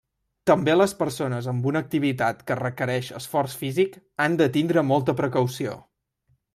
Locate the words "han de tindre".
4.27-4.89